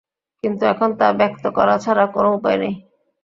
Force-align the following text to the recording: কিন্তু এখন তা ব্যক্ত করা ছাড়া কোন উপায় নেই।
কিন্তু 0.43 0.63
এখন 0.65 0.89
তা 0.99 1.07
ব্যক্ত 1.19 1.43
করা 1.57 1.75
ছাড়া 1.77 2.05
কোন 2.07 2.25
উপায় 2.37 2.57
নেই। 2.57 2.73